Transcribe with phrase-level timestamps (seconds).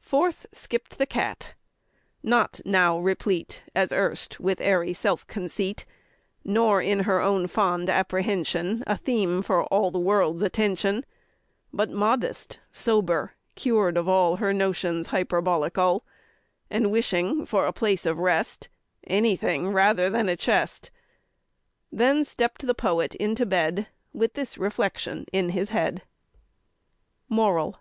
[0.00, 1.52] Forth skipp'd the cat,
[2.22, 5.84] not now replete As erst with airy self conceit,
[6.42, 11.04] Nor in her own fond apprehension A theme for all the world's attention,
[11.70, 16.06] But modest, sober, cured of all Her notions hyperbolical,
[16.70, 18.70] And wishing for a place of rest
[19.06, 20.90] Any thing rather than a chest.
[21.92, 26.04] Then stepp'd the poet into bed With this reflection in his head:
[27.28, 27.76] MORAL.